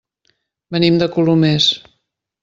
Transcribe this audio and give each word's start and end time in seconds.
Venim 0.75 0.97
de 1.03 1.07
Colomers. 1.17 1.67